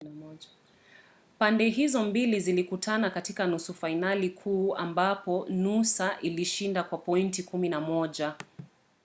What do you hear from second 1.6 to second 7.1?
hizo mbili zilikutana katika nusu fainali kuu ambapo noosa ilishinda kwa